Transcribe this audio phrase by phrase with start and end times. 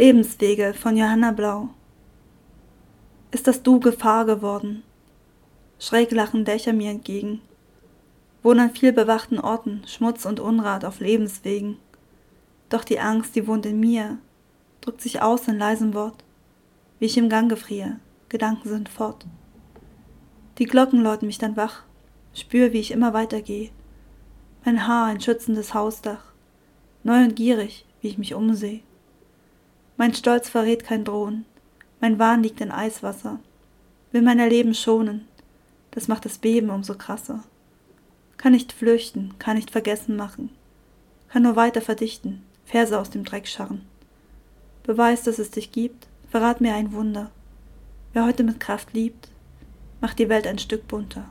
[0.00, 1.70] Lebenswege von Johanna Blau.
[3.32, 4.84] Ist das Du Gefahr geworden?
[5.80, 7.40] Schräg lachen Dächer mir entgegen.
[8.44, 11.78] Wohnen an viel bewachten Orten Schmutz und Unrat auf Lebenswegen.
[12.68, 14.18] Doch die Angst, die wohnt in mir,
[14.82, 16.22] drückt sich aus in leisem Wort.
[17.00, 17.96] Wie ich im Gange friere,
[18.28, 19.26] Gedanken sind fort.
[20.58, 21.82] Die Glocken läuten mich dann wach,
[22.34, 23.70] spür, wie ich immer weitergehe.
[24.64, 26.22] Mein Haar ein schützendes Hausdach,
[27.02, 28.82] neu und gierig, wie ich mich umsehe.
[29.98, 31.44] Mein Stolz verrät kein Drohen,
[32.00, 33.40] mein Wahn liegt in Eiswasser,
[34.12, 35.26] will mein Erleben schonen,
[35.90, 37.42] das macht das Beben umso krasser.
[38.36, 40.50] Kann nicht flüchten, kann nicht vergessen machen,
[41.28, 43.86] kann nur weiter verdichten, Verse aus dem Dreck scharren.
[44.84, 47.32] Beweis, dass es dich gibt, verrat mir ein Wunder.
[48.12, 49.32] Wer heute mit Kraft liebt,
[50.00, 51.28] macht die Welt ein Stück bunter.